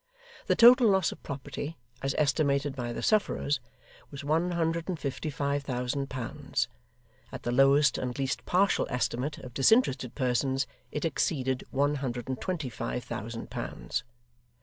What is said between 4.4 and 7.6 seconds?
hundred and fifty five thousand pounds; at the